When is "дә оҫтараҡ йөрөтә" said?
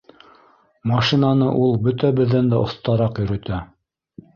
2.55-3.67